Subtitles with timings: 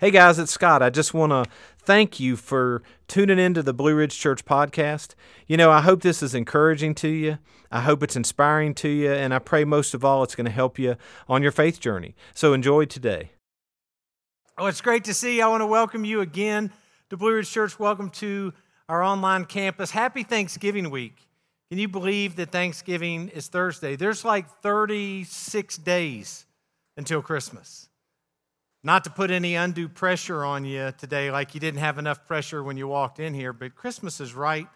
[0.00, 0.82] Hey guys, it's Scott.
[0.82, 1.44] I just want to
[1.76, 5.14] thank you for tuning into the Blue Ridge Church podcast.
[5.46, 7.36] You know, I hope this is encouraging to you.
[7.70, 10.50] I hope it's inspiring to you, and I pray most of all it's going to
[10.50, 10.96] help you
[11.28, 12.14] on your faith journey.
[12.32, 13.32] So enjoy today.
[14.56, 15.44] Oh, it's great to see you.
[15.44, 16.72] I want to welcome you again
[17.10, 17.78] to Blue Ridge Church.
[17.78, 18.54] Welcome to
[18.88, 19.90] our online campus.
[19.90, 21.28] Happy Thanksgiving week.
[21.68, 23.96] Can you believe that Thanksgiving is Thursday?
[23.96, 26.46] There's like 36 days
[26.96, 27.89] until Christmas.
[28.82, 32.62] Not to put any undue pressure on you today, like you didn't have enough pressure
[32.62, 34.66] when you walked in here, but Christmas is right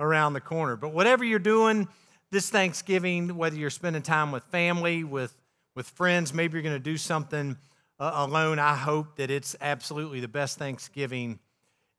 [0.00, 0.74] around the corner.
[0.74, 1.86] But whatever you're doing
[2.32, 5.32] this Thanksgiving, whether you're spending time with family, with,
[5.76, 7.56] with friends, maybe you're going to do something
[8.00, 11.38] uh, alone, I hope that it's absolutely the best Thanksgiving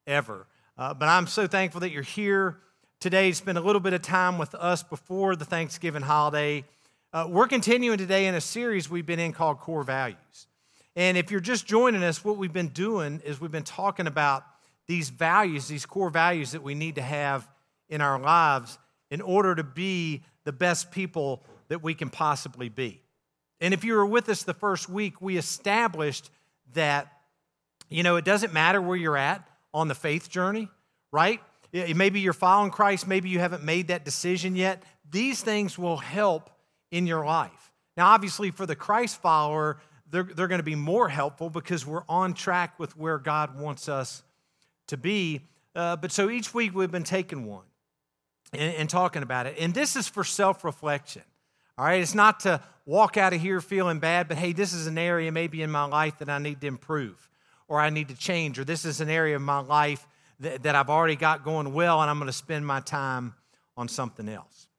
[0.06, 0.48] ever.
[0.78, 2.58] Uh, but I'm so thankful that you're here
[3.00, 6.66] today to spend a little bit of time with us before the Thanksgiving holiday.
[7.14, 10.48] Uh, we're continuing today in a series we've been in called Core Values.
[10.96, 14.46] And if you're just joining us, what we've been doing is we've been talking about
[14.88, 17.48] these values, these core values that we need to have
[17.90, 18.78] in our lives
[19.12, 23.02] in order to be the best people that we can possibly be.
[23.60, 26.30] And if you were with us the first week, we established
[26.74, 27.12] that,
[27.90, 30.70] you know, it doesn't matter where you're at on the faith journey,
[31.12, 31.42] right?
[31.74, 34.84] Maybe you're following Christ, maybe you haven't made that decision yet.
[35.10, 36.50] These things will help
[36.92, 37.72] in your life.
[37.98, 39.78] Now, obviously, for the Christ follower,
[40.16, 43.90] they're, they're going to be more helpful because we're on track with where God wants
[43.90, 44.24] us
[44.88, 45.42] to be.
[45.76, 47.66] Uh, but so each week we've been taking one
[48.54, 49.58] and, and talking about it.
[49.60, 51.24] And this is for self reflection.
[51.78, 54.88] All right, it's not to walk out of here feeling bad, but hey, this is
[54.88, 57.30] an area maybe in my life that I need to improve
[57.68, 60.08] or I need to change, or this is an area of my life
[60.40, 63.34] that, that I've already got going well and I'm going to spend my time
[63.76, 64.70] on something else.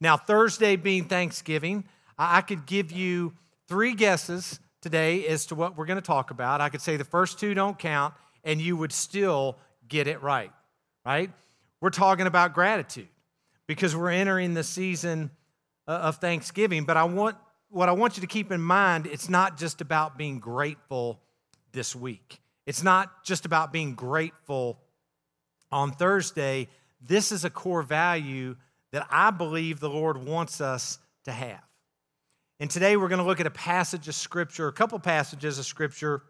[0.00, 1.84] Now, Thursday being Thanksgiving,
[2.18, 3.34] I, I could give you
[3.68, 6.60] three guesses today as to what we're going to talk about.
[6.60, 8.14] I could say the first two don't count,
[8.44, 9.56] and you would still
[9.88, 10.52] get it right,
[11.04, 11.30] right?
[11.80, 13.08] We're talking about gratitude
[13.66, 15.30] because we're entering the season
[15.86, 16.84] uh, of Thanksgiving.
[16.84, 17.36] But I want
[17.68, 21.20] what I want you to keep in mind, it's not just about being grateful
[21.72, 22.40] this week.
[22.66, 24.80] It's not just about being grateful
[25.70, 26.68] on Thursday.
[27.00, 28.56] This is a core value
[28.92, 31.60] that I believe the Lord wants us to have.
[32.60, 35.64] And today we're going to look at a passage of Scripture, a couple passages of
[35.64, 36.22] Scripture.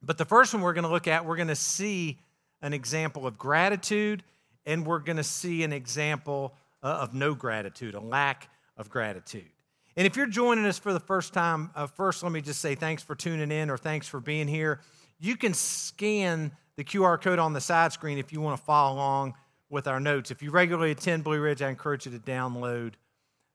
[0.00, 2.20] But the first one we're going to look at, we're going to see
[2.62, 4.22] an example of gratitude,
[4.64, 9.50] and we're going to see an example uh, of no gratitude, a lack of gratitude.
[9.96, 12.76] And if you're joining us for the first time, uh, first let me just say
[12.76, 14.80] thanks for tuning in or thanks for being here.
[15.18, 18.94] You can scan the QR code on the side screen if you want to follow
[18.94, 19.34] along
[19.68, 20.30] with our notes.
[20.30, 22.92] If you regularly attend Blue Ridge, I encourage you to download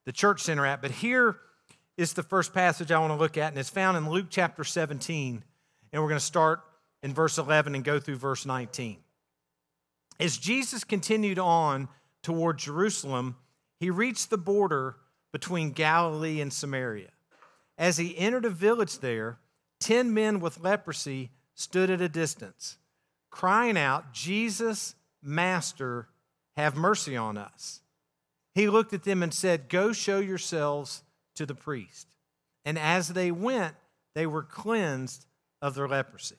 [0.04, 0.82] the Church Center app.
[0.82, 1.38] But here
[1.98, 4.64] is the first passage I want to look at, and it's found in Luke chapter
[4.64, 5.44] 17.
[5.92, 6.62] And we're going to start
[7.02, 8.98] in verse 11 and go through verse 19.
[10.20, 11.88] As Jesus continued on
[12.22, 13.36] toward Jerusalem,
[13.80, 14.96] he reached the border
[15.32, 17.12] between Galilee and Samaria.
[17.78, 19.40] As he entered a village there,
[19.80, 22.78] ten men with leprosy stood at a distance,
[23.30, 26.08] crying out, Jesus, Master,
[26.56, 27.82] have mercy on us.
[28.54, 31.04] He looked at them and said, Go show yourselves
[31.36, 32.08] to the priest.
[32.64, 33.76] And as they went,
[34.14, 35.26] they were cleansed
[35.62, 36.38] of their leprosy.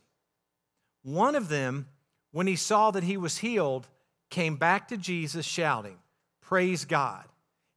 [1.02, 1.86] One of them,
[2.32, 3.86] when he saw that he was healed,
[4.30, 5.98] came back to Jesus shouting,
[6.40, 7.24] Praise God.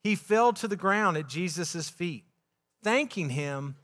[0.03, 2.23] He fell to the ground at Jesus' feet,
[2.83, 3.75] thanking him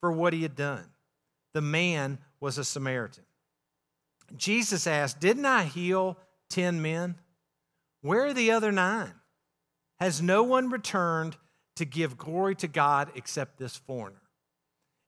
[0.00, 0.86] for what he had done.
[1.54, 3.24] The man was a Samaritan.
[4.36, 6.18] Jesus asked, Didn't I heal
[6.50, 7.16] 10 men?
[8.00, 9.14] Where are the other nine?
[9.98, 11.36] Has no one returned
[11.78, 14.22] to give glory to God except this foreigner.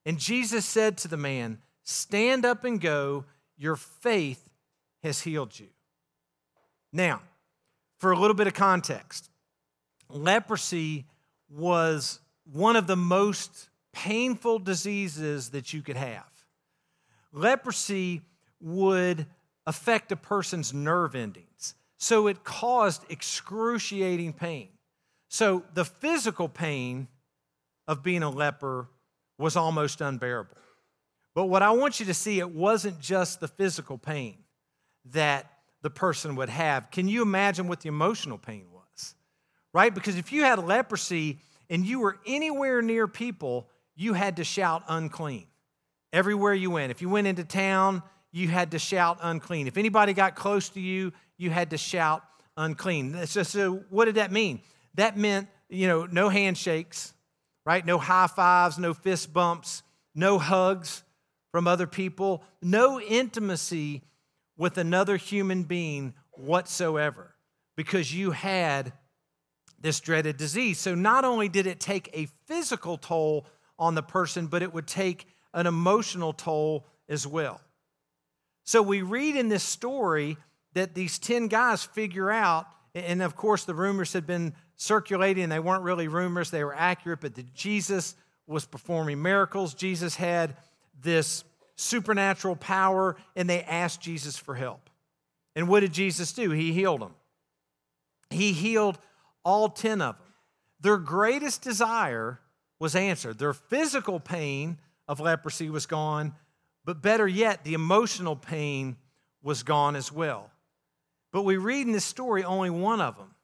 [0.05, 3.25] And Jesus said to the man, Stand up and go,
[3.57, 4.49] your faith
[5.03, 5.67] has healed you.
[6.91, 7.21] Now,
[7.99, 9.29] for a little bit of context,
[10.09, 11.05] leprosy
[11.49, 12.19] was
[12.51, 16.25] one of the most painful diseases that you could have.
[17.31, 18.21] Leprosy
[18.59, 19.25] would
[19.65, 24.69] affect a person's nerve endings, so it caused excruciating pain.
[25.31, 27.07] So the physical pain
[27.87, 28.89] of being a leper
[29.37, 30.57] was almost unbearable.
[31.33, 34.39] But what I want you to see, it wasn't just the physical pain
[35.11, 35.49] that
[35.83, 36.91] the person would have.
[36.91, 39.15] Can you imagine what the emotional pain was?
[39.73, 39.95] Right?
[39.95, 41.39] Because if you had leprosy
[41.69, 45.47] and you were anywhere near people, you had to shout unclean.
[46.11, 46.91] Everywhere you went.
[46.91, 49.67] If you went into town, you had to shout unclean.
[49.67, 52.21] If anybody got close to you, you had to shout
[52.57, 53.25] unclean.
[53.27, 54.59] So, so what did that mean?
[54.95, 57.13] That meant, you know, no handshakes,
[57.65, 57.85] right?
[57.85, 59.83] No high fives, no fist bumps,
[60.13, 61.03] no hugs,
[61.51, 64.01] from other people, no intimacy
[64.57, 67.35] with another human being whatsoever
[67.75, 68.93] because you had
[69.79, 70.79] this dreaded disease.
[70.79, 73.45] So not only did it take a physical toll
[73.77, 77.59] on the person, but it would take an emotional toll as well.
[78.63, 80.37] So we read in this story
[80.73, 85.59] that these 10 guys figure out, and of course the rumors had been circulating, they
[85.59, 88.15] weren't really rumors, they were accurate, but that Jesus
[88.47, 89.75] was performing miracles.
[89.75, 90.55] Jesus had
[90.99, 91.43] this
[91.75, 94.89] supernatural power, and they asked Jesus for help.
[95.55, 96.49] And what did Jesus do?
[96.49, 97.13] He healed them.
[98.31, 98.97] He healed
[99.45, 100.25] all 10 of them.
[100.79, 102.39] Their greatest desire
[102.79, 103.37] was answered.
[103.37, 106.33] Their physical pain of leprosy was gone,
[106.85, 108.95] but better yet, the emotional pain
[109.43, 110.49] was gone as well.
[111.31, 113.35] But we read in this story only one of them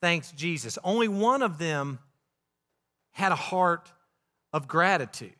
[0.00, 0.78] thanks Jesus.
[0.84, 1.98] Only one of them
[3.12, 3.90] had a heart
[4.52, 5.34] of gratitude.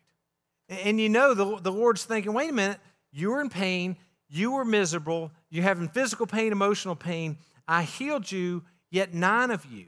[0.69, 2.79] And you know, the, the Lord's thinking, wait a minute,
[3.13, 3.97] you were in pain,
[4.29, 7.39] you were miserable, you're having physical pain, emotional pain.
[7.67, 9.87] I healed you, yet nine of you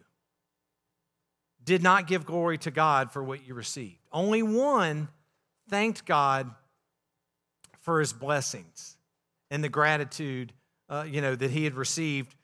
[1.65, 3.99] did not give glory to God for what you received.
[4.11, 5.09] Only one
[5.69, 6.51] thanked God
[7.81, 8.97] for his blessings
[9.51, 10.53] and the gratitude
[10.93, 12.35] uh, you know, that he had received,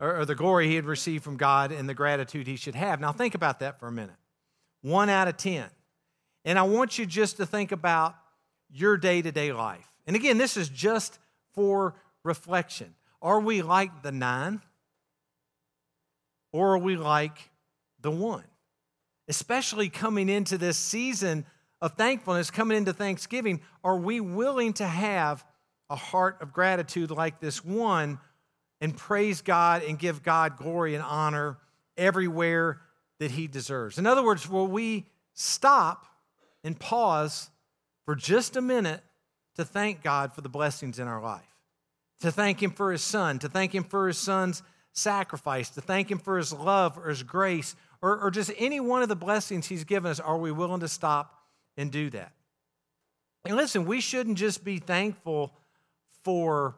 [0.00, 3.00] or, or the glory he had received from God and the gratitude he should have.
[3.00, 4.16] Now, think about that for a minute.
[4.82, 5.64] One out of 10.
[6.44, 8.14] And I want you just to think about
[8.70, 9.86] your day to day life.
[10.06, 11.18] And again, this is just
[11.54, 12.94] for reflection.
[13.20, 14.62] Are we like the nine?
[16.52, 17.50] Or are we like
[18.00, 18.44] the one?
[19.28, 21.44] Especially coming into this season
[21.80, 25.44] of thankfulness, coming into Thanksgiving, are we willing to have
[25.90, 28.18] a heart of gratitude like this one
[28.80, 31.58] and praise God and give God glory and honor
[31.96, 32.80] everywhere
[33.18, 33.98] that He deserves?
[33.98, 36.06] In other words, will we stop
[36.64, 37.50] and pause
[38.04, 39.02] for just a minute
[39.56, 41.42] to thank God for the blessings in our life,
[42.20, 46.10] to thank Him for His Son, to thank Him for His Son's sacrifice, to thank
[46.10, 49.66] Him for His love or His grace, or, or just any one of the blessings
[49.66, 50.20] He's given us?
[50.20, 51.42] Are we willing to stop
[51.76, 52.32] and do that?
[53.44, 55.52] And listen, we shouldn't just be thankful
[56.22, 56.76] for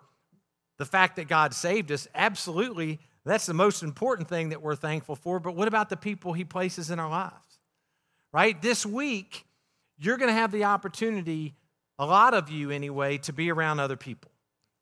[0.81, 2.09] the fact that God saved us.
[2.15, 5.39] Absolutely, that's the most important thing that we're thankful for.
[5.39, 7.35] But what about the people He places in our lives?
[8.33, 8.61] Right?
[8.63, 9.45] This week,
[9.99, 11.55] you're going to have the opportunity,
[11.99, 14.31] a lot of you anyway, to be around other people,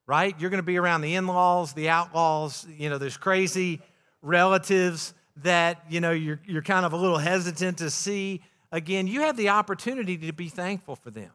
[0.07, 0.37] right?
[0.39, 3.81] You're going to be around the in laws, the outlaws, you know, there's crazy
[4.23, 8.41] relatives that, you know, you're, you're kind of a little hesitant to see.
[8.71, 11.33] Again, you have the opportunity to be thankful for them.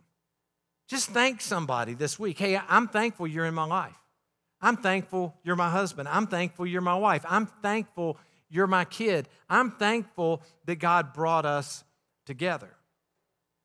[0.87, 2.39] Just thank somebody this week.
[2.39, 3.97] Hey, I'm thankful you're in my life.
[4.63, 6.07] I'm thankful you're my husband.
[6.07, 7.25] I'm thankful you're my wife.
[7.29, 8.17] I'm thankful
[8.49, 9.27] you're my kid.
[9.49, 11.83] I'm thankful that God brought us
[12.25, 12.69] together.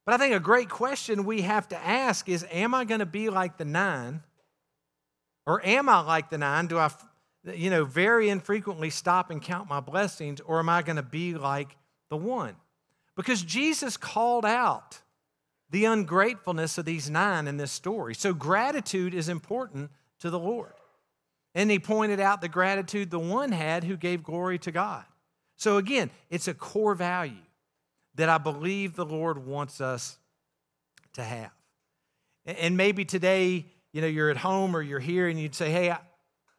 [0.04, 3.06] But I think a great question we have to ask is Am I going to
[3.06, 4.22] be like the nine?
[5.46, 6.66] Or am I like the nine?
[6.66, 6.90] Do I,
[7.54, 10.40] you know, very infrequently stop and count my blessings?
[10.40, 11.76] Or am I going to be like
[12.10, 12.56] the one?
[13.14, 15.00] Because Jesus called out
[15.70, 18.14] the ungratefulness of these nine in this story.
[18.14, 19.90] So, gratitude is important
[20.20, 20.72] to the Lord.
[21.54, 25.04] And he pointed out the gratitude the one had who gave glory to God.
[25.56, 27.34] So, again, it's a core value
[28.14, 30.18] that I believe the Lord wants us
[31.14, 31.50] to have.
[32.46, 35.90] And maybe today, you know, you're at home or you're here and you'd say, hey,
[35.90, 35.98] I,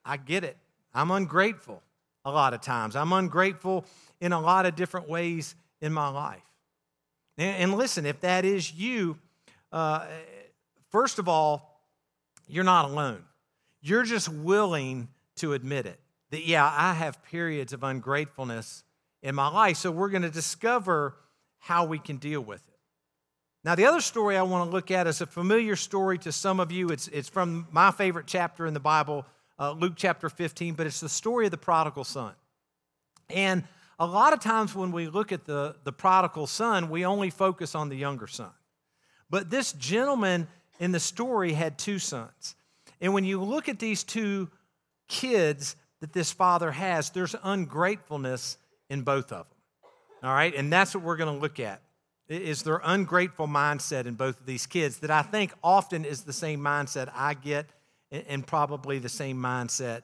[0.03, 0.57] I get it.
[0.93, 1.81] I'm ungrateful
[2.25, 2.95] a lot of times.
[2.95, 3.85] I'm ungrateful
[4.19, 6.43] in a lot of different ways in my life.
[7.37, 9.17] And, listen, if that is you,
[9.71, 10.05] uh,
[10.89, 11.81] first of all,
[12.47, 13.23] you're not alone.
[13.81, 15.99] You're just willing to admit it.
[16.31, 18.83] That, yeah, I have periods of ungratefulness
[19.23, 19.77] in my life.
[19.77, 21.15] So we're going to discover
[21.59, 22.79] how we can deal with it.
[23.63, 26.59] Now, the other story I want to look at is a familiar story to some
[26.59, 26.89] of you.
[26.89, 29.25] It's, it's from my favorite chapter in the Bible,
[29.59, 32.33] uh, Luke chapter 15, but it's the story of the prodigal son.
[33.29, 33.65] And
[33.99, 37.75] a lot of times when we look at the, the prodigal son, we only focus
[37.75, 38.51] on the younger son.
[39.29, 40.47] But this gentleman
[40.79, 42.55] in the story had two sons.
[43.01, 44.49] And when you look at these two
[45.07, 48.57] kids that this father has, there's ungratefulness
[48.89, 49.57] in both of them.
[50.23, 50.53] All right?
[50.55, 51.81] And that's what we're going to look at.
[52.27, 56.33] Is their ungrateful mindset in both of these kids that I think often is the
[56.33, 57.67] same mindset I get
[58.11, 60.03] and probably the same mindset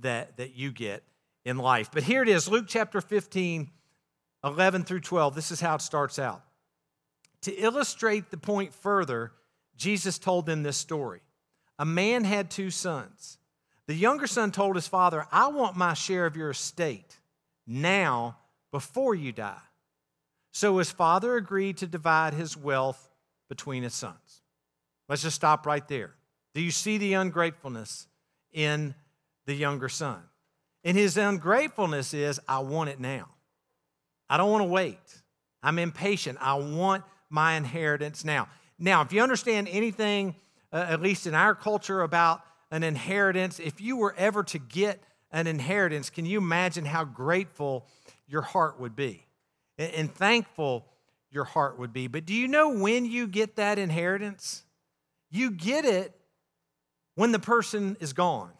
[0.00, 1.02] that, that you get
[1.44, 1.90] in life.
[1.92, 3.70] But here it is Luke chapter 15,
[4.44, 5.34] 11 through 12.
[5.34, 6.42] This is how it starts out.
[7.42, 9.32] To illustrate the point further,
[9.76, 11.20] Jesus told them this story.
[11.82, 13.38] A man had two sons.
[13.88, 17.18] The younger son told his father, I want my share of your estate
[17.66, 18.36] now
[18.70, 19.58] before you die.
[20.52, 23.10] So his father agreed to divide his wealth
[23.48, 24.42] between his sons.
[25.08, 26.14] Let's just stop right there.
[26.54, 28.06] Do you see the ungratefulness
[28.52, 28.94] in
[29.46, 30.22] the younger son?
[30.84, 33.28] And his ungratefulness is, I want it now.
[34.30, 35.00] I don't want to wait.
[35.64, 36.38] I'm impatient.
[36.40, 38.46] I want my inheritance now.
[38.78, 40.36] Now, if you understand anything,
[40.72, 45.02] uh, at least in our culture, about an inheritance, if you were ever to get
[45.30, 47.86] an inheritance, can you imagine how grateful
[48.26, 49.26] your heart would be
[49.78, 50.86] and, and thankful
[51.30, 52.06] your heart would be?
[52.06, 54.62] But do you know when you get that inheritance?
[55.30, 56.14] You get it
[57.14, 58.50] when the person is gone,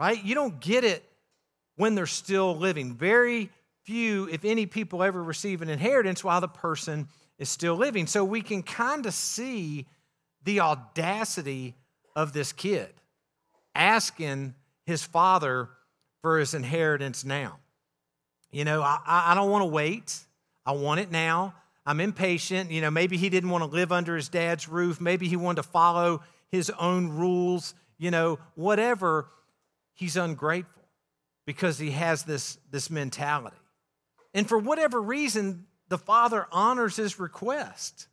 [0.00, 0.22] right?
[0.22, 1.04] You don't get it
[1.76, 2.94] when they're still living.
[2.94, 3.50] Very
[3.84, 7.08] few, if any, people ever receive an inheritance while the person
[7.38, 8.06] is still living.
[8.06, 9.86] So we can kind of see
[10.44, 11.74] the audacity
[12.14, 12.92] of this kid
[13.74, 14.54] asking
[14.84, 15.68] his father
[16.22, 17.58] for his inheritance now.
[18.50, 20.18] You know, I, I don't want to wait.
[20.64, 21.54] I want it now.
[21.86, 22.70] I'm impatient.
[22.70, 25.00] You know, maybe he didn't want to live under his dad's roof.
[25.00, 27.74] Maybe he wanted to follow his own rules.
[27.98, 29.28] You know, whatever.
[29.94, 30.82] He's ungrateful
[31.46, 33.56] because he has this, this mentality.
[34.34, 38.06] And for whatever reason, the father honors his request.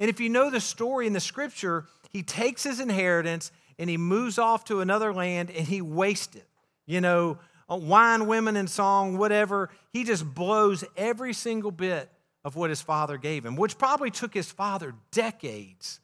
[0.00, 3.96] And if you know the story in the scripture, he takes his inheritance and he
[3.96, 6.46] moves off to another land and he wastes it.
[6.86, 7.38] You know,
[7.70, 9.70] uh, wine, women, and song, whatever.
[9.92, 12.10] He just blows every single bit
[12.44, 16.00] of what his father gave him, which probably took his father decades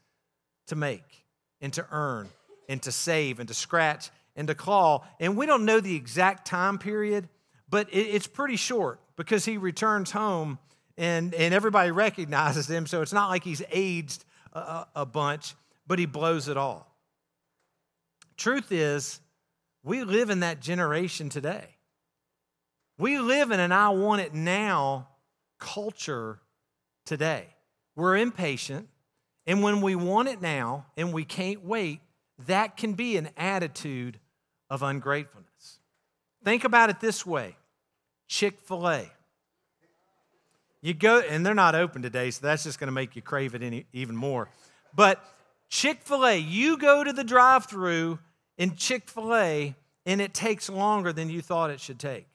[0.67, 1.25] to make
[1.61, 2.29] and to earn
[2.69, 5.07] and to save and to scratch and to claw.
[5.21, 7.29] And we don't know the exact time period,
[7.69, 10.59] but it's pretty short because he returns home
[10.97, 12.87] and, and everybody recognizes him.
[12.87, 15.55] So it's not like he's aged a, a bunch,
[15.87, 16.95] but he blows it all.
[18.37, 19.21] Truth is,
[19.83, 21.67] we live in that generation today.
[22.99, 25.09] We live in an I want it now
[25.59, 26.41] culture
[27.05, 27.47] today.
[27.97, 28.89] We're impatient,
[29.47, 32.01] and when we want it now and we can't wait,
[32.47, 34.19] that can be an attitude
[34.71, 35.79] of ungratefulness.
[36.45, 37.57] Think about it this way
[38.27, 39.11] Chick fil A.
[40.85, 43.55] You go, and they're not open today, so that's just going to make you crave
[43.55, 44.51] it any, even more.
[44.95, 45.25] But
[45.71, 48.19] Chick fil A, you go to the drive through
[48.59, 49.75] in Chick fil A,
[50.05, 52.27] and it takes longer than you thought it should take.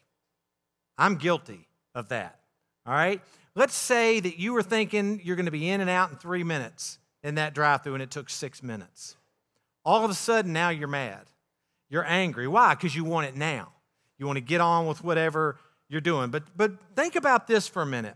[0.97, 2.39] I'm guilty of that.
[2.87, 3.21] All right?
[3.53, 6.43] Let's say that you were thinking you're going to be in and out in three
[6.43, 9.15] minutes in that drive through, and it took six minutes.
[9.85, 11.27] All of a sudden, now you're mad.
[11.87, 12.47] You're angry.
[12.47, 12.73] Why?
[12.73, 13.73] Because you want it now.
[14.17, 16.31] You want to get on with whatever you're doing.
[16.31, 18.15] But, but think about this for a minute.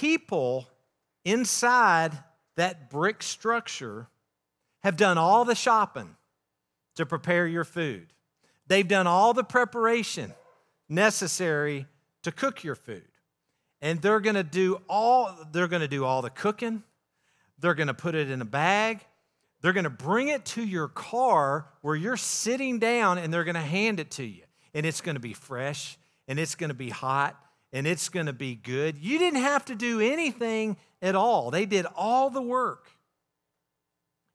[0.00, 0.68] People
[1.24, 2.12] inside
[2.56, 4.08] that brick structure
[4.82, 6.16] have done all the shopping
[6.96, 8.12] to prepare your food.
[8.66, 10.32] They've done all the preparation
[10.88, 11.86] necessary
[12.22, 13.04] to cook your food.
[13.80, 16.82] And they're going to do all they're going to do all the cooking.
[17.58, 19.00] They're going to put it in a bag.
[19.60, 23.54] They're going to bring it to your car where you're sitting down and they're going
[23.54, 24.42] to hand it to you.
[24.74, 27.38] And it's going to be fresh and it's going to be hot
[27.72, 28.98] and it's going to be good.
[28.98, 32.90] You didn't have to do anything at all, they did all the work.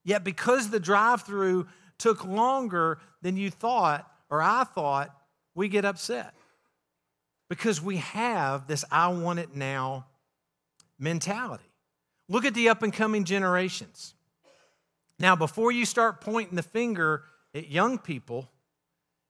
[0.04, 1.68] Yet, because the drive through
[1.98, 5.14] took longer than you thought, or I thought,
[5.56, 6.34] we get upset.
[7.50, 10.06] Because we have this I want it now
[11.00, 11.64] mentality.
[12.30, 14.14] Look at the up and coming generations.
[15.20, 18.50] Now, before you start pointing the finger at young people,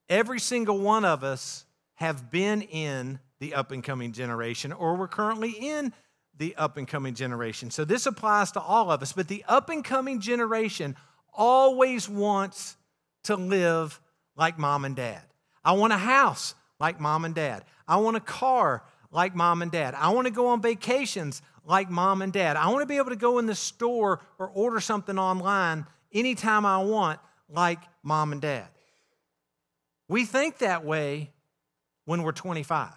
[0.09, 5.07] every single one of us have been in the up and coming generation, or we're
[5.07, 5.93] currently in
[6.37, 7.71] the up and coming generation.
[7.71, 10.95] So this applies to all of us, but the up and coming generation
[11.33, 12.77] always wants
[13.23, 13.99] to live
[14.35, 15.21] like mom and dad.
[15.63, 17.65] I want a house like mom and dad.
[17.87, 19.95] I want a car like mom and dad.
[19.95, 22.55] I want to go on vacations like mom and dad.
[22.55, 26.65] I want to be able to go in the store or order something online anytime
[26.65, 28.67] I want, like mom and dad.
[30.07, 31.31] We think that way
[32.05, 32.89] when we're 25,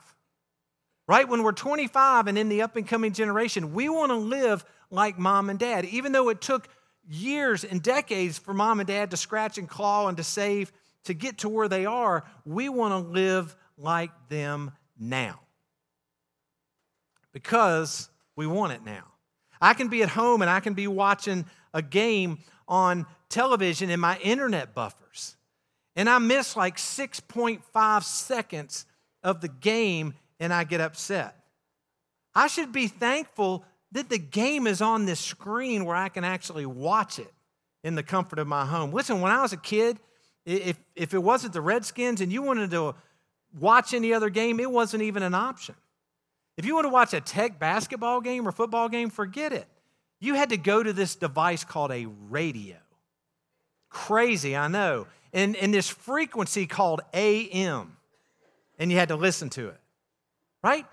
[1.11, 1.29] right?
[1.29, 5.19] When we're 25 and in the up and coming generation, we want to live like
[5.19, 6.69] mom and dad, even though it took
[7.09, 10.71] years and decades for mom and dad to scratch and claw and to save
[11.03, 12.23] to get to where they are.
[12.45, 15.41] We want to live like them now
[17.33, 19.03] because we want it now.
[19.61, 22.39] I can be at home and I can be watching a game
[22.69, 25.37] on television and my internet buffers.
[25.97, 28.87] And I miss like 6.5 seconds
[29.25, 31.37] of the game and I get upset.
[32.35, 36.67] I should be thankful that the game is on this screen where I can actually
[36.67, 37.33] watch it
[37.85, 38.93] in the comfort of my home.
[38.93, 39.99] Listen, when I was a kid,
[40.45, 42.95] if, if it wasn't the Redskins and you wanted to
[43.59, 45.75] watch any other game, it wasn't even an option.
[46.57, 49.67] If you want to watch a tech basketball game or football game, forget it.
[50.21, 52.77] you had to go to this device called a radio.
[53.89, 55.07] Crazy, I know.
[55.33, 57.97] And, and this frequency called AM.
[58.79, 59.81] And you had to listen to it,
[60.63, 60.87] right?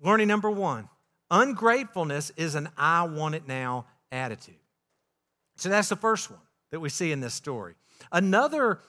[0.00, 0.88] Learning number one
[1.30, 4.54] ungratefulness is an I want it now attitude.
[5.56, 7.74] So that's the first one that we see in this story.
[8.12, 8.80] Another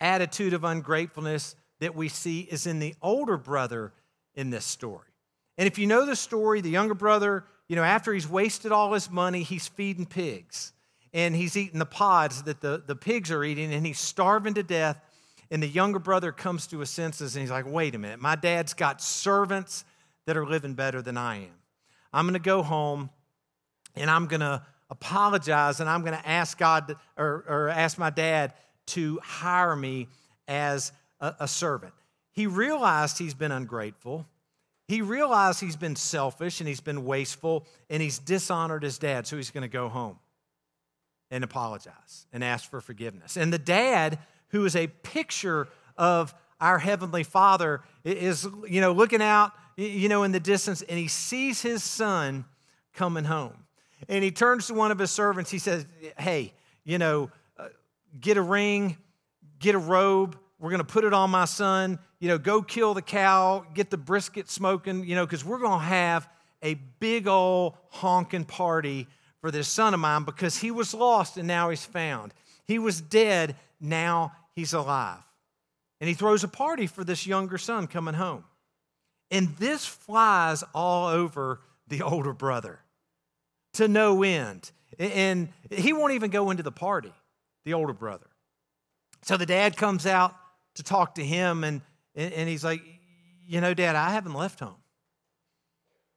[0.00, 3.92] attitude of ungratefulness that we see is in the older brother
[4.34, 5.06] in this story.
[5.56, 8.92] And if you know the story, the younger brother, you know, after he's wasted all
[8.92, 10.72] his money, he's feeding pigs.
[11.12, 14.62] And he's eating the pods that the, the pigs are eating, and he's starving to
[14.62, 15.00] death.
[15.50, 18.36] And the younger brother comes to his senses and he's like, wait a minute, my
[18.36, 19.84] dad's got servants
[20.26, 21.58] that are living better than I am.
[22.12, 23.10] I'm going to go home
[23.94, 28.10] and I'm going to apologize and I'm going to ask God or, or, ask my
[28.10, 28.54] dad
[28.86, 30.08] to hire me
[30.46, 31.92] as a, a servant.
[32.32, 34.26] He realized he's been ungrateful.
[34.86, 39.36] He realized he's been selfish and he's been wasteful and he's dishonored his dad, so
[39.36, 40.18] he's going to go home
[41.30, 43.36] and apologize and ask for forgiveness.
[43.36, 49.22] And the dad, who is a picture of our heavenly father, is, you know, looking
[49.22, 52.44] out you know, in the distance, and he sees his son
[52.94, 53.64] coming home.
[54.08, 55.52] And he turns to one of his servants.
[55.52, 55.86] He says,
[56.18, 56.52] Hey,
[56.84, 57.68] you know, uh,
[58.20, 58.96] get a ring,
[59.60, 60.36] get a robe.
[60.58, 62.00] We're going to put it on my son.
[62.18, 65.78] You know, go kill the cow, get the brisket smoking, you know, because we're going
[65.78, 66.28] to have
[66.60, 69.06] a big old honking party
[69.40, 72.34] for this son of mine because he was lost and now he's found.
[72.64, 75.22] He was dead, now he's alive.
[76.00, 78.44] And he throws a party for this younger son coming home.
[79.30, 82.80] And this flies all over the older brother
[83.74, 84.70] to no end.
[84.98, 87.12] And he won't even go into the party,
[87.64, 88.26] the older brother.
[89.22, 90.34] So the dad comes out
[90.76, 91.82] to talk to him, and,
[92.14, 92.82] and he's like,
[93.46, 94.76] You know, dad, I haven't left home.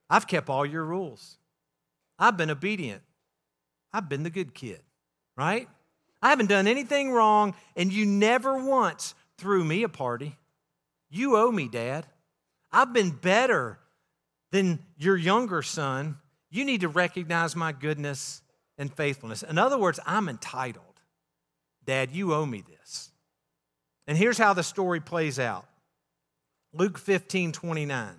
[0.09, 1.37] I've kept all your rules.
[2.19, 3.01] I've been obedient.
[3.93, 4.81] I've been the good kid,
[5.35, 5.67] right?
[6.21, 10.37] I haven't done anything wrong, and you never once threw me a party.
[11.09, 12.05] You owe me, Dad.
[12.71, 13.79] I've been better
[14.51, 16.17] than your younger son.
[16.49, 18.41] You need to recognize my goodness
[18.77, 19.43] and faithfulness.
[19.43, 20.85] In other words, I'm entitled.
[21.85, 23.09] Dad, you owe me this.
[24.07, 25.65] And here's how the story plays out
[26.73, 28.09] Luke 15 29.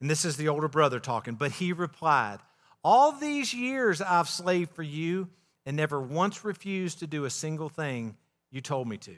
[0.00, 1.34] And this is the older brother talking.
[1.34, 2.38] But he replied,
[2.84, 5.28] All these years I've slaved for you
[5.66, 8.16] and never once refused to do a single thing
[8.50, 9.16] you told me to.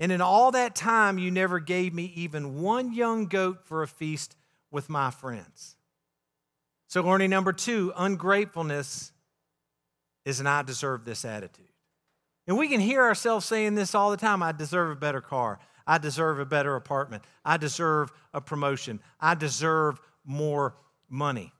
[0.00, 3.88] And in all that time, you never gave me even one young goat for a
[3.88, 4.36] feast
[4.70, 5.76] with my friends.
[6.88, 9.12] So, learning number two ungratefulness
[10.24, 11.66] is an I deserve this attitude.
[12.46, 15.58] And we can hear ourselves saying this all the time I deserve a better car.
[15.86, 17.24] I deserve a better apartment.
[17.44, 19.00] I deserve a promotion.
[19.20, 20.74] I deserve more
[21.08, 21.52] money.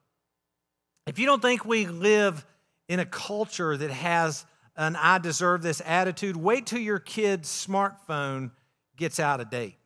[1.07, 2.45] If you don't think we live
[2.89, 4.45] in a culture that has
[4.77, 8.51] an I deserve this attitude, wait till your kid's smartphone
[8.97, 9.77] gets out of date.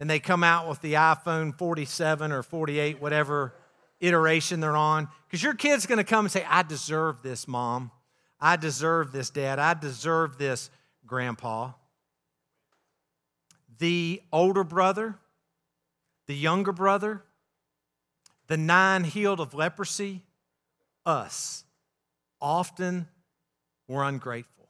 [0.00, 3.54] And they come out with the iPhone 47 or 48, whatever
[4.00, 5.08] iteration they're on.
[5.26, 7.90] Because your kid's going to come and say, I deserve this, mom.
[8.40, 9.58] I deserve this, dad.
[9.58, 10.70] I deserve this,
[11.06, 11.72] grandpa.
[13.78, 15.16] The older brother,
[16.26, 17.22] the younger brother,
[18.46, 20.22] the nine healed of leprosy,
[21.04, 21.64] us,
[22.40, 23.08] often
[23.88, 24.68] we're ungrateful.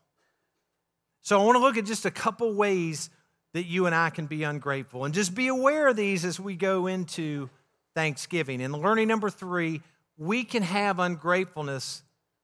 [1.22, 3.10] So I want to look at just a couple ways
[3.52, 5.04] that you and I can be ungrateful.
[5.04, 7.50] And just be aware of these as we go into
[7.94, 8.62] Thanksgiving.
[8.62, 9.82] And learning number three,
[10.16, 12.02] we can have ungratefulness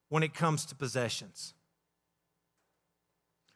[0.09, 1.55] when it comes to possessions.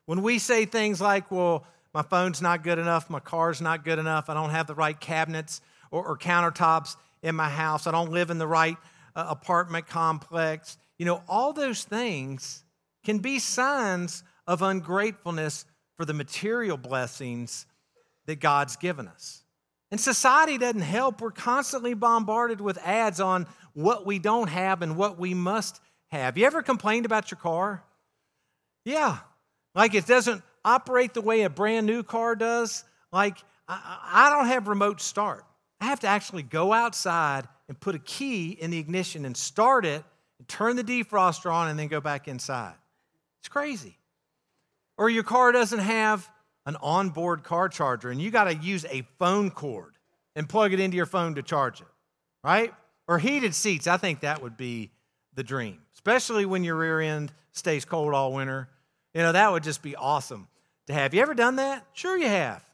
[0.07, 3.99] When we say things like, well, my phone's not good enough, my car's not good
[3.99, 8.11] enough, I don't have the right cabinets or, or countertops in my house, I don't
[8.11, 8.77] live in the right
[9.15, 12.63] uh, apartment complex, you know, all those things
[13.05, 15.65] can be signs of ungratefulness
[15.97, 17.65] for the material blessings
[18.27, 19.43] that God's given us.
[19.91, 21.23] And society doesn't help.
[21.23, 26.37] We're constantly bombarded with ads on what we don't have and what we must have.
[26.37, 27.83] You ever complained about your car?
[28.85, 29.21] Yeah.
[29.75, 32.85] Like it doesn't operate the way a brand new car does.
[33.11, 35.47] Like I, don't have remote start.
[35.81, 39.87] I have to actually go outside and put a key in the ignition and start
[39.87, 40.05] it
[40.49, 42.75] turn the defroster on and then go back inside.
[43.41, 43.99] It's crazy.
[44.99, 46.29] Or your car doesn't have
[46.67, 49.95] an onboard car charger and you got to use a phone cord
[50.37, 51.87] and plug it into your phone to charge it,
[52.45, 52.73] right?
[53.09, 53.87] Or heated seats.
[53.87, 54.91] I think that would be
[55.35, 58.69] the dream, especially when your rear end stays cold all winter.
[59.15, 60.49] You know, that would just be awesome
[60.87, 61.15] to have.
[61.15, 61.85] You ever done that?
[61.93, 62.65] Sure, you have.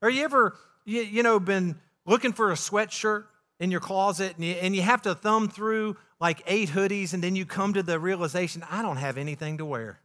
[0.00, 3.24] Or you ever, you, you know, been looking for a sweatshirt
[3.58, 7.22] in your closet and you, and you have to thumb through like eight hoodies and
[7.22, 10.00] then you come to the realization, I don't have anything to wear.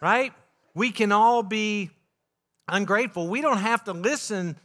[0.00, 0.32] right?
[0.74, 1.90] We can all be
[2.68, 3.28] ungrateful.
[3.28, 4.56] We don't have to listen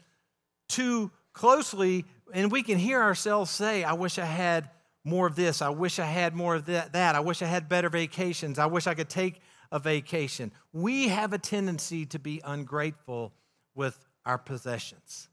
[0.69, 4.69] too closely and we can hear ourselves say, I wish I had
[5.03, 5.61] more of this.
[5.61, 6.93] I wish I had more of that.
[6.93, 7.15] that.
[7.15, 8.59] I wish I had better vacations.
[8.59, 9.39] I wish I could take
[9.71, 10.51] a vacation.
[10.73, 13.33] We have a tendency to be ungrateful
[13.75, 15.29] with our possessions.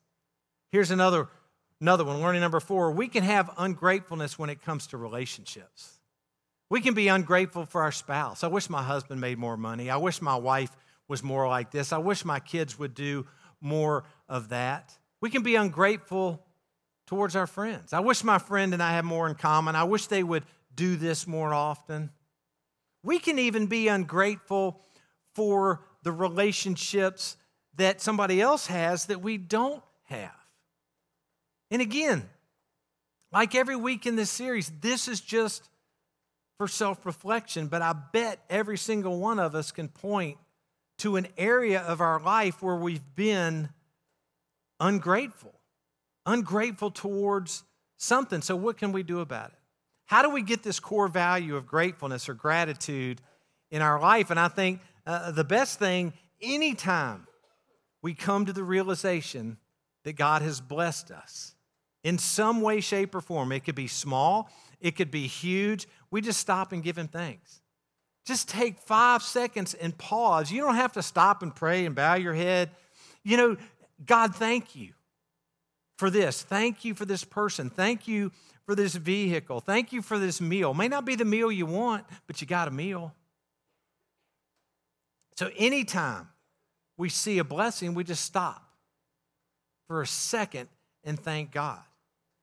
[0.70, 1.28] Here's another,
[1.84, 2.92] another one, learning number four.
[2.92, 5.98] We can have ungratefulness when it comes to relationships.
[6.70, 8.42] We can be ungrateful for our spouse.
[8.42, 9.90] I wish my husband made more money.
[9.90, 10.74] I wish my wife
[11.08, 11.92] was more like this.
[11.92, 13.26] I wish my kids would do
[13.60, 14.96] more of that.
[15.20, 16.42] We can be ungrateful
[17.06, 17.92] towards our friends.
[17.92, 19.76] I wish my friend and I had more in common.
[19.76, 20.44] I wish they would
[20.74, 22.08] do this more often.
[23.02, 24.80] We can even be ungrateful
[25.34, 27.36] for the relationships
[27.76, 30.43] that somebody else has that we don't have.
[31.70, 32.28] And again,
[33.32, 35.68] like every week in this series, this is just
[36.56, 40.38] for self reflection, but I bet every single one of us can point
[40.98, 43.70] to an area of our life where we've been
[44.78, 45.52] ungrateful,
[46.24, 47.64] ungrateful towards
[47.96, 48.40] something.
[48.42, 49.58] So, what can we do about it?
[50.06, 53.20] How do we get this core value of gratefulness or gratitude
[53.70, 54.30] in our life?
[54.30, 57.26] And I think uh, the best thing, anytime
[58.02, 59.56] we come to the realization
[60.04, 61.54] that God has blessed us
[62.04, 66.20] in some way, shape, or form, it could be small, it could be huge, we
[66.20, 67.62] just stop and give Him thanks.
[68.26, 70.50] Just take five seconds and pause.
[70.50, 72.70] You don't have to stop and pray and bow your head.
[73.22, 73.56] You know,
[74.04, 74.92] God, thank you
[75.98, 76.42] for this.
[76.42, 77.70] Thank you for this person.
[77.70, 78.32] Thank you
[78.66, 79.60] for this vehicle.
[79.60, 80.72] Thank you for this meal.
[80.72, 83.14] May not be the meal you want, but you got a meal.
[85.36, 86.28] So anytime
[86.96, 88.63] we see a blessing, we just stop
[89.86, 90.68] for a second
[91.04, 91.82] and thank God.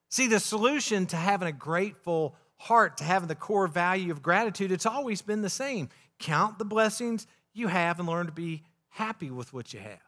[0.09, 4.71] See, the solution to having a grateful heart, to having the core value of gratitude,
[4.71, 5.89] it's always been the same.
[6.19, 9.99] Count the blessings you have and learn to be happy with what you have.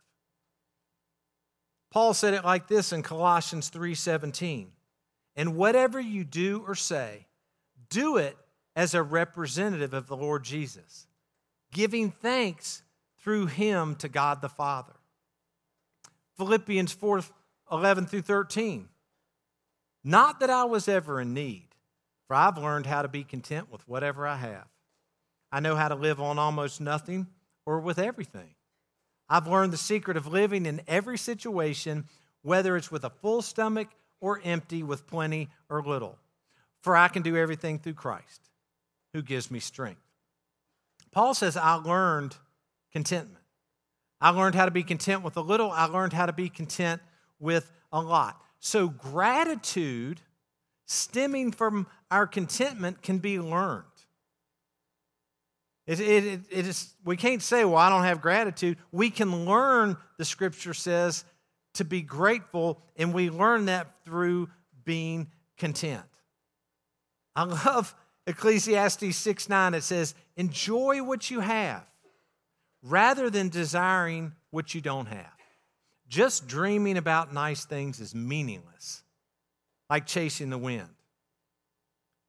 [1.90, 4.72] Paul said it like this in Colossians 3:17.
[5.36, 7.28] And whatever you do or say,
[7.90, 8.38] do it
[8.76, 11.08] as a representative of the Lord Jesus,
[11.72, 12.84] giving thanks
[13.20, 14.94] through him to God the Father.
[16.38, 17.22] Philippians 4
[17.72, 18.90] 11 through 13.
[20.04, 21.70] Not that I was ever in need,
[22.28, 24.68] for I've learned how to be content with whatever I have.
[25.52, 27.28] I know how to live on almost nothing
[27.66, 28.56] or with everything.
[29.30, 32.06] I've learned the secret of living in every situation,
[32.42, 33.88] whether it's with a full stomach
[34.20, 36.18] or empty with plenty or little.
[36.82, 38.50] For I can do everything through Christ
[39.14, 40.02] who gives me strength.
[41.12, 42.36] Paul says, I learned
[42.92, 43.43] contentment.
[44.24, 47.02] I learned how to be content with a little, I learned how to be content
[47.42, 48.42] with a lot.
[48.62, 50.22] So, gratitude
[50.86, 53.84] stemming from our contentment can be learned.
[55.86, 58.78] It, it, it is, we can't say, well, I don't have gratitude.
[58.94, 61.26] We can learn, the scripture says,
[61.74, 64.48] to be grateful, and we learn that through
[64.86, 66.06] being content.
[67.36, 67.94] I love
[68.26, 69.74] Ecclesiastes 6 9.
[69.74, 71.86] It says, Enjoy what you have
[72.84, 75.32] rather than desiring what you don't have.
[76.08, 79.02] Just dreaming about nice things is meaningless,
[79.90, 80.90] like chasing the wind.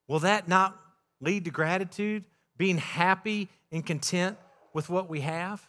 [0.07, 0.79] Will that not
[1.19, 2.23] lead to gratitude?
[2.57, 4.37] Being happy and content
[4.73, 5.67] with what we have?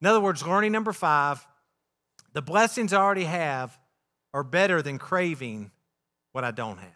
[0.00, 1.44] In other words, learning number five
[2.34, 3.78] the blessings I already have
[4.32, 5.70] are better than craving
[6.32, 6.90] what I don't have.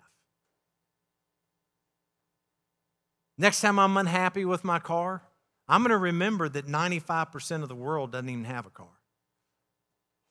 [3.36, 5.22] Next time I'm unhappy with my car,
[5.68, 8.86] I'm going to remember that 95% of the world doesn't even have a car.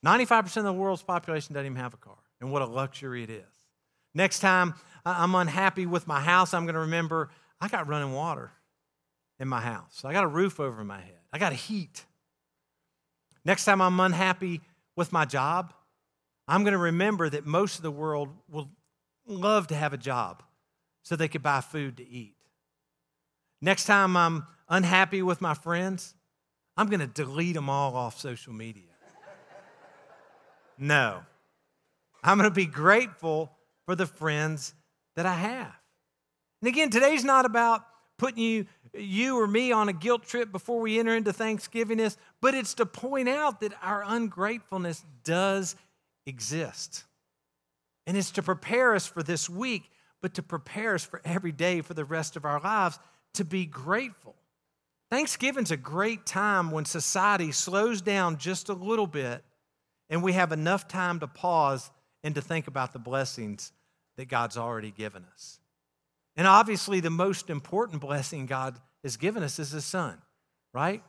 [0.04, 3.30] 95% of the world's population doesn't even have a car, and what a luxury it
[3.30, 3.44] is.
[4.14, 8.50] Next time I'm unhappy with my house, I'm going to remember I got running water
[9.38, 10.02] in my house.
[10.04, 11.18] I got a roof over my head.
[11.32, 12.04] I got heat.
[13.44, 14.60] Next time I'm unhappy
[14.96, 15.72] with my job,
[16.48, 18.70] I'm going to remember that most of the world will
[19.26, 20.42] love to have a job
[21.02, 22.36] so they could buy food to eat.
[23.60, 26.14] Next time I'm unhappy with my friends,
[26.76, 28.84] I'm going to delete them all off social media.
[30.78, 31.20] No.
[32.22, 33.50] I'm going to be grateful
[33.86, 34.74] for the friends
[35.14, 35.74] that I have.
[36.60, 37.82] And again, today's not about
[38.18, 38.66] putting you
[38.98, 42.86] you or me on a guilt trip before we enter into Thanksgivingness, but it's to
[42.86, 45.76] point out that our ungratefulness does
[46.24, 47.04] exist.
[48.06, 49.90] And it's to prepare us for this week,
[50.22, 52.98] but to prepare us for every day for the rest of our lives
[53.34, 54.34] to be grateful.
[55.10, 59.44] Thanksgiving's a great time when society slows down just a little bit
[60.10, 61.90] and we have enough time to pause
[62.24, 63.72] and to think about the blessings
[64.16, 65.60] that God's already given us.
[66.36, 70.18] And obviously, the most important blessing God has given us is His Son,
[70.74, 71.02] right?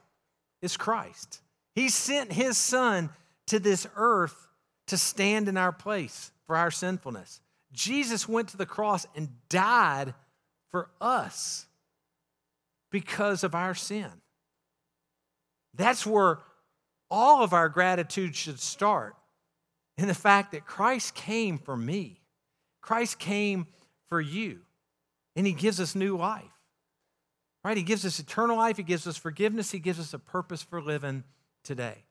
[0.61, 1.41] It's Christ.
[1.75, 3.09] He sent His Son
[3.47, 4.47] to this earth
[4.87, 7.41] to stand in our place for our sinfulness.
[7.73, 10.13] Jesus went to the cross and died
[10.71, 11.65] for us
[12.91, 14.11] because of our sin.
[15.73, 16.39] That's where
[17.09, 19.15] all of our gratitude should start
[19.97, 22.21] in the fact that Christ came for me,
[22.81, 23.67] Christ came
[24.07, 24.59] for you,
[25.35, 26.43] and He gives us new life.
[27.63, 27.75] Right?
[27.75, 30.81] He gives us eternal life, He gives us forgiveness, He gives us a purpose for
[30.81, 31.23] living
[31.63, 32.05] today.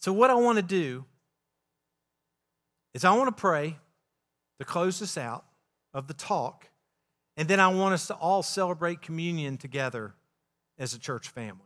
[0.00, 1.04] So, what I want to do
[2.94, 3.76] is I want to pray
[4.58, 5.44] to close this out
[5.92, 6.67] of the talk,
[7.38, 10.12] and then I want us to all celebrate communion together
[10.76, 11.62] as a church family.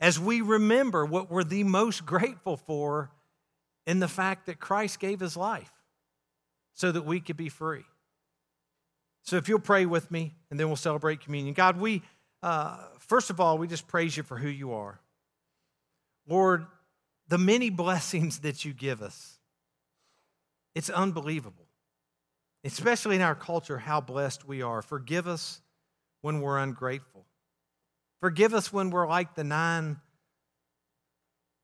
[0.00, 3.10] As we remember what we're the most grateful for
[3.86, 5.70] in the fact that Christ gave his life
[6.72, 7.84] so that we could be free.
[9.24, 11.52] So if you'll pray with me, and then we'll celebrate communion.
[11.52, 12.02] God, we,
[12.42, 15.00] uh, first of all, we just praise you for who you are.
[16.26, 16.64] Lord,
[17.28, 19.38] the many blessings that you give us,
[20.74, 21.63] it's unbelievable.
[22.64, 24.80] Especially in our culture, how blessed we are.
[24.80, 25.60] Forgive us
[26.22, 27.26] when we're ungrateful.
[28.20, 30.00] Forgive us when we're like the nine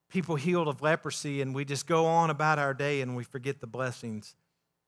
[0.09, 3.59] people healed of leprosy and we just go on about our day and we forget
[3.59, 4.35] the blessings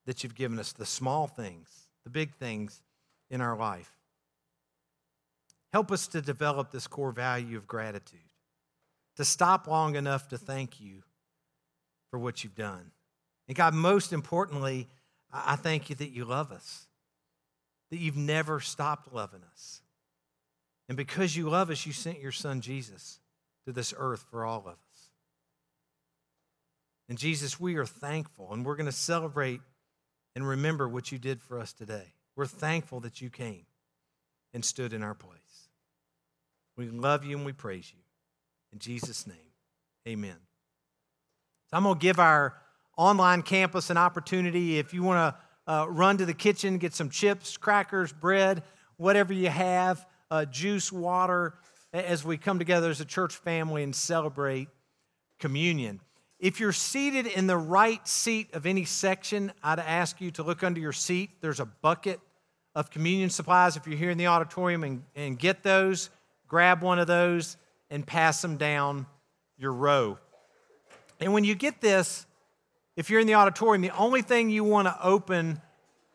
[0.05, 2.83] that you've given us, the small things, the big things
[3.31, 3.91] in our life.
[5.71, 8.19] Help us to develop this core value of gratitude,
[9.15, 11.01] to stop long enough to thank you
[12.11, 12.91] for what you've done.
[13.47, 14.87] And God, most importantly,
[15.33, 16.85] I thank you that you love us,
[17.89, 19.81] that you've never stopped loving us.
[20.87, 23.19] And because you love us, you sent your son Jesus
[23.65, 25.09] to this earth for all of us.
[27.09, 29.61] And Jesus, we are thankful, and we're going to celebrate
[30.35, 32.13] and remember what you did for us today.
[32.35, 33.65] We're thankful that you came
[34.53, 35.69] and stood in our place.
[36.75, 38.01] We love you and we praise you.
[38.71, 39.37] In Jesus' name,
[40.07, 40.37] amen.
[41.69, 42.55] So I'm going to give our
[42.97, 44.77] online campus an opportunity.
[44.77, 48.63] If you want to uh, run to the kitchen, get some chips, crackers, bread,
[48.97, 51.55] whatever you have, uh, juice, water,
[51.93, 54.67] as we come together as a church family and celebrate
[55.39, 55.99] communion.
[56.39, 60.63] If you're seated in the right seat of any section, I'd ask you to look
[60.63, 61.29] under your seat.
[61.39, 62.19] There's a bucket
[62.75, 63.77] of communion supplies.
[63.77, 66.09] If you're here in the auditorium and, and get those,
[66.47, 67.57] grab one of those
[67.89, 69.05] and pass them down
[69.57, 70.17] your row.
[71.19, 72.25] And when you get this,
[72.95, 75.61] if you're in the auditorium, the only thing you want to open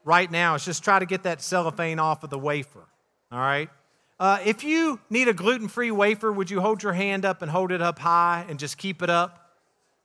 [0.05, 2.87] right now is just try to get that cellophane off of the wafer.
[3.31, 3.69] All right?
[4.21, 7.51] Uh, if you need a gluten free wafer, would you hold your hand up and
[7.51, 9.53] hold it up high and just keep it up?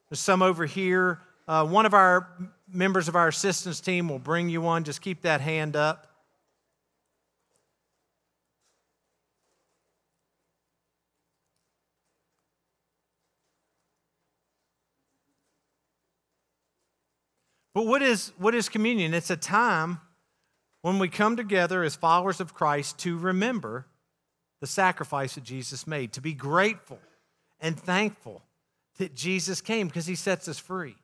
[0.10, 1.20] There's some over here.
[1.48, 2.28] Uh, one of our
[2.72, 4.84] members of our assistance team will bring you one.
[4.84, 6.13] Just keep that hand up.
[17.74, 19.14] But what is, what is communion?
[19.14, 20.00] It's a time
[20.82, 23.88] when we come together as followers of Christ to remember
[24.62, 27.00] the sacrifice that Jesus made, to be grateful
[27.60, 28.44] and thankful
[29.00, 30.96] that Jesus came because he sets us free.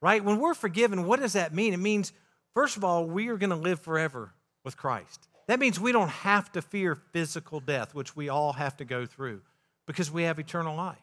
[0.00, 0.24] Right?
[0.24, 1.74] When we're forgiven, what does that mean?
[1.74, 2.12] It means,
[2.54, 4.32] first of all, we are going to live forever
[4.64, 5.28] with Christ.
[5.46, 9.06] That means we don't have to fear physical death, which we all have to go
[9.06, 9.42] through
[9.86, 10.98] because we have eternal life.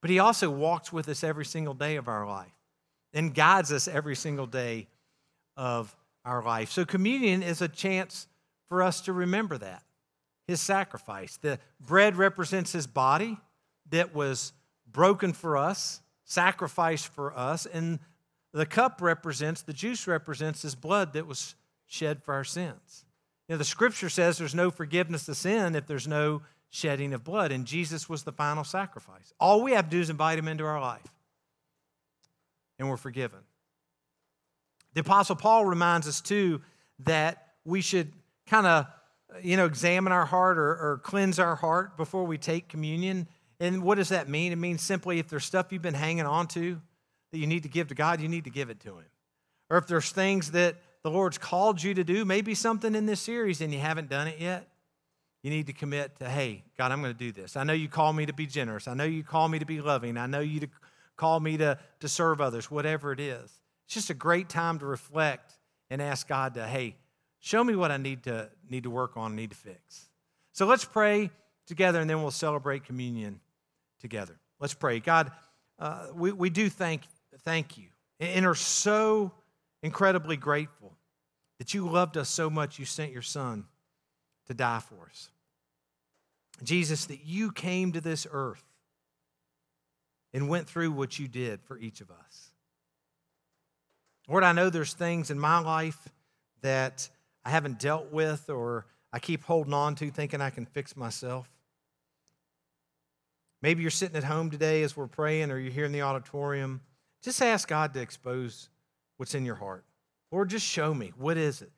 [0.00, 2.52] But he also walks with us every single day of our life
[3.12, 4.86] and guides us every single day
[5.56, 5.94] of
[6.24, 6.70] our life.
[6.70, 8.26] So, communion is a chance
[8.68, 9.82] for us to remember that
[10.46, 11.36] his sacrifice.
[11.36, 13.38] The bread represents his body
[13.90, 14.52] that was
[14.90, 17.98] broken for us, sacrificed for us, and
[18.52, 21.54] the cup represents, the juice represents his blood that was
[21.86, 23.04] shed for our sins.
[23.46, 27.24] You know, the scripture says there's no forgiveness of sin if there's no shedding of
[27.24, 29.32] blood, and Jesus was the final sacrifice.
[29.38, 31.14] All we have to do is invite him into our life,
[32.78, 33.40] and we're forgiven.
[34.94, 36.60] The Apostle Paul reminds us too
[37.00, 38.12] that we should
[38.46, 38.86] kind of,
[39.42, 43.28] you know, examine our heart or, or cleanse our heart before we take communion.
[43.60, 44.52] And what does that mean?
[44.52, 46.80] It means simply if there's stuff you've been hanging on to
[47.32, 49.04] that you need to give to God, you need to give it to Him.
[49.70, 53.20] Or if there's things that the Lord's called you to do, maybe something in this
[53.20, 54.68] series and you haven't done it yet,
[55.42, 57.56] you need to commit to, hey, God, I'm going to do this.
[57.56, 58.88] I know you call me to be generous.
[58.88, 60.16] I know you call me to be loving.
[60.16, 60.68] I know you to
[61.18, 63.60] call me to, to serve others, whatever it is.
[63.84, 65.52] It's just a great time to reflect
[65.90, 66.96] and ask God to, hey,
[67.40, 70.08] show me what I need to need to work on, need to fix.
[70.52, 71.30] So let's pray
[71.66, 73.40] together and then we'll celebrate communion
[74.00, 74.38] together.
[74.60, 75.00] Let's pray.
[75.00, 75.30] God,
[75.78, 77.02] uh, we, we do thank,
[77.42, 77.86] thank you
[78.20, 79.32] and are so
[79.82, 80.96] incredibly grateful
[81.58, 83.64] that you loved us so much you sent your son
[84.46, 85.30] to die for us.
[86.62, 88.64] Jesus, that you came to this earth
[90.38, 92.52] and went through what you did for each of us.
[94.28, 95.98] Lord, I know there's things in my life
[96.62, 97.08] that
[97.44, 101.50] I haven't dealt with or I keep holding on to thinking I can fix myself.
[103.62, 106.82] Maybe you're sitting at home today as we're praying or you're here in the auditorium.
[107.20, 108.68] Just ask God to expose
[109.16, 109.84] what's in your heart.
[110.30, 111.72] Lord, just show me what is it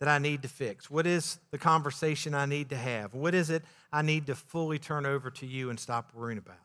[0.00, 0.90] that I need to fix?
[0.90, 3.14] What is the conversation I need to have?
[3.14, 6.56] What is it I need to fully turn over to you and stop worrying about?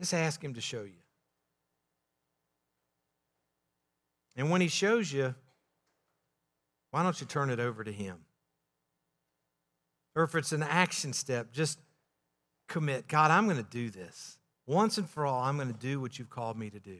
[0.00, 1.02] Just ask Him to show you.
[4.36, 5.34] And when He shows you,
[6.90, 8.18] why don't you turn it over to Him?
[10.16, 11.78] Or if it's an action step, just
[12.68, 14.38] commit God, I'm going to do this.
[14.66, 16.98] Once and for all, I'm going to do what you've called me to do.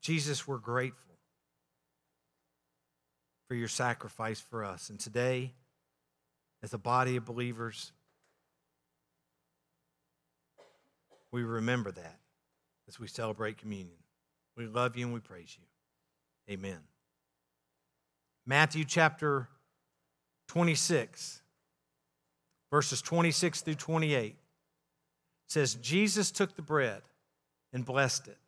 [0.00, 1.16] Jesus, we're grateful
[3.48, 4.88] for your sacrifice for us.
[4.88, 5.52] And today,
[6.66, 7.92] as a body of believers,
[11.30, 12.18] we remember that
[12.88, 13.96] as we celebrate communion.
[14.56, 16.52] We love you and we praise you.
[16.52, 16.80] Amen.
[18.44, 19.48] Matthew chapter
[20.48, 21.40] 26,
[22.70, 24.36] verses 26 through 28
[25.46, 27.02] says, Jesus took the bread
[27.72, 28.38] and blessed it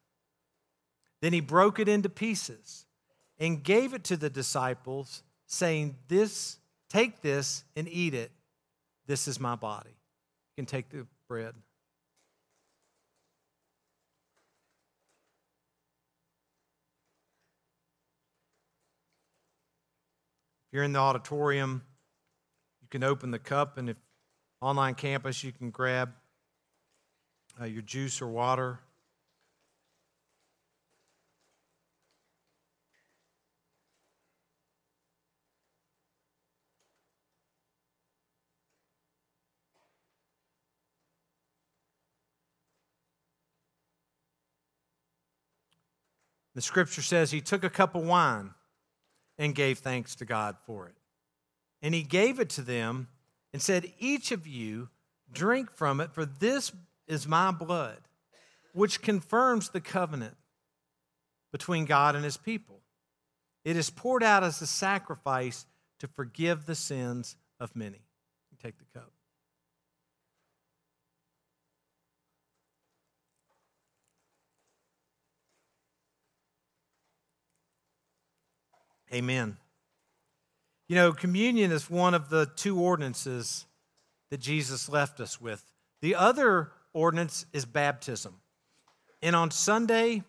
[1.21, 2.87] then he broke it into pieces
[3.39, 8.31] and gave it to the disciples, saying, This, take this and eat it.
[9.07, 9.91] This is my body.
[9.91, 11.55] You can take the bread.
[20.67, 21.83] If you're in the auditorium,
[22.83, 23.97] you can open the cup, and if
[24.61, 26.13] online campus, you can grab
[27.61, 28.81] uh, your juice or water.
[46.59, 48.51] The scripture says he took a cup of wine
[49.39, 50.97] and gave thanks to God for it.
[51.83, 53.07] And he gave it to them
[53.53, 54.89] and said, Each of you
[55.33, 56.73] drink from it, for this
[57.07, 58.01] is my blood,
[58.73, 60.37] which confirms the covenant
[61.53, 62.81] between God and his people.
[63.65, 65.65] It is poured out as a sacrifice
[66.01, 68.03] to forgive the sins of many.
[68.61, 69.13] take the cup.
[79.13, 79.57] Amen.
[80.89, 83.67] You know, communion is one of the two ordinances
[84.31, 85.63] that Jesus left us with.
[86.01, 88.41] The other ordinance is baptism.
[89.23, 90.23] And on Sunday,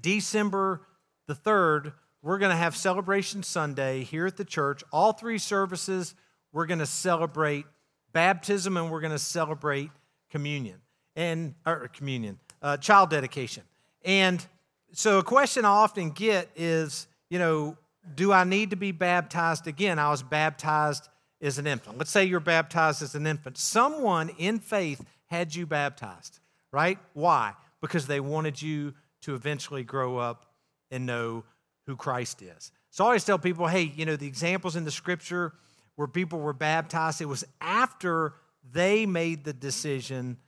[0.00, 0.82] December
[1.26, 4.82] the 3rd, we're going to have Celebration Sunday here at the church.
[4.92, 6.14] All three services,
[6.52, 7.66] we're going to celebrate
[8.12, 9.90] baptism and we're going to celebrate
[10.30, 10.80] communion
[11.16, 13.62] and or communion, uh, child dedication.
[14.04, 14.44] And
[14.92, 17.76] so, a question I often get is, you know,
[18.14, 19.98] do I need to be baptized again?
[19.98, 21.08] I was baptized
[21.40, 21.98] as an infant.
[21.98, 23.58] Let's say you're baptized as an infant.
[23.58, 26.40] Someone in faith had you baptized,
[26.72, 26.98] right?
[27.12, 27.54] Why?
[27.80, 30.46] Because they wanted you to eventually grow up
[30.90, 31.44] and know
[31.86, 32.72] who Christ is.
[32.90, 35.52] So I always tell people, hey, you know, the examples in the scripture
[35.96, 38.34] where people were baptized, it was after
[38.72, 40.38] they made the decision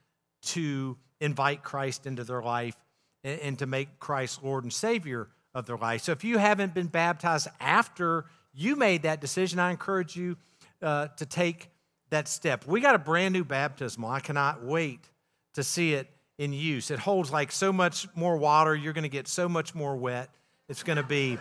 [0.41, 2.75] to invite Christ into their life
[3.23, 6.03] and, to make Christ Lord and Savior of their life.
[6.03, 10.37] So if you haven't been baptized after you made that decision, I encourage you
[10.83, 11.71] uh, to take
[12.11, 12.67] that step.
[12.67, 14.07] We got a brand new baptismal.
[14.09, 15.09] I cannot wait
[15.55, 16.91] to see it in use.
[16.91, 18.75] It holds like so much more water.
[18.75, 20.29] You're going to get so much more wet.
[20.69, 21.39] It's going to be,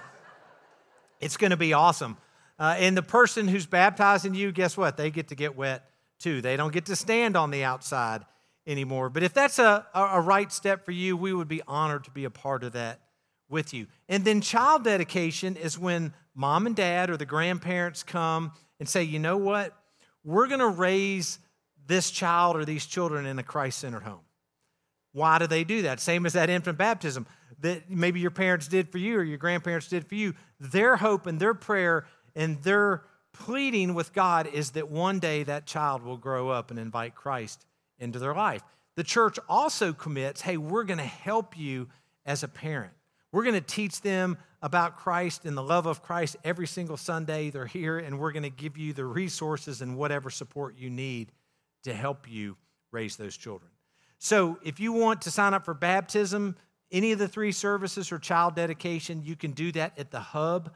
[1.21, 2.17] it's going to be awesome.
[2.59, 4.97] Uh, and the person who's baptizing you, guess what?
[4.97, 6.41] They get to get wet too.
[6.41, 8.23] They don't get to stand on the outside
[8.67, 9.11] anymore.
[9.11, 12.25] But if that's a, a right step for you, we would be honored to be
[12.25, 13.01] a part of that
[13.49, 13.87] with you.
[14.09, 19.03] And then child dedication is when mom and dad or the grandparents come and say,
[19.03, 19.75] you know what?
[20.25, 21.39] We're going to raise
[21.87, 24.21] this child or these children in a Christ centered home.
[25.13, 26.01] Why do they do that?
[26.01, 27.27] Same as that infant baptism
[27.61, 30.35] that maybe your parents did for you or your grandparents did for you.
[30.61, 35.67] Their hope and their prayer and their pleading with God is that one day that
[35.67, 37.65] child will grow up and invite Christ
[37.99, 38.63] into their life.
[38.97, 41.89] The church also commits hey, we're going to help you
[42.25, 42.93] as a parent.
[43.37, 47.51] We're going to teach them about Christ and the love of Christ every single Sunday
[47.51, 51.33] they're here, and we're going to give you the resources and whatever support you need
[51.85, 52.57] to help you
[52.93, 53.71] raise those children.
[54.19, 56.57] So if you want to sign up for baptism,
[56.91, 60.73] any of the three services or child dedication, you can do that at the hub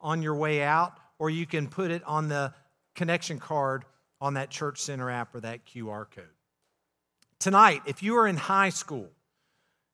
[0.00, 2.54] on your way out, or you can put it on the
[2.94, 3.84] connection card
[4.18, 6.24] on that church center app or that QR code.
[7.38, 9.10] Tonight, if you are in high school,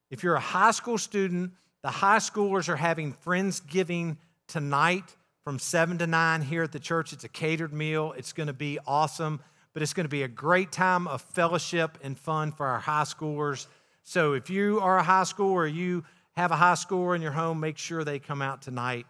[0.09, 1.51] if you're a high school student,
[1.85, 4.17] the high schoolers are having Friendsgiving
[4.47, 7.13] tonight from 7 to 9 here at the church.
[7.13, 8.15] It's a catered meal.
[8.17, 9.39] It's going to be awesome,
[9.71, 13.03] but it's going to be a great time of fellowship and fun for our high
[13.03, 13.67] schoolers.
[14.01, 17.59] So if you are a high schooler you have a high schooler in your home,
[17.59, 19.05] make sure they come out tonight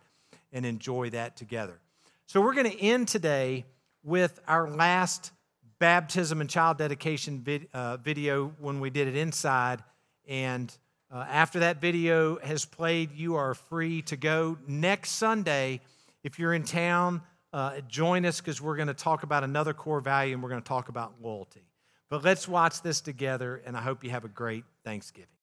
[0.52, 1.80] and enjoy that together.
[2.26, 3.64] So we're going to end today
[4.04, 5.32] with our last
[5.80, 7.42] baptism and child dedication
[7.74, 9.82] uh, video when we did it inside.
[10.28, 10.78] And
[11.12, 14.58] uh, after that video has played, you are free to go.
[14.68, 15.82] Next Sunday,
[16.24, 17.22] if you're in town,
[17.53, 20.62] uh, join us because we're going to talk about another core value and we're going
[20.62, 21.62] to talk about loyalty.
[22.10, 25.35] But let's watch this together, and I hope you have a great Thanksgiving.